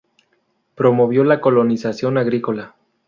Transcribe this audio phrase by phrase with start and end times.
[0.73, 2.73] Promovió la colonización agrícola.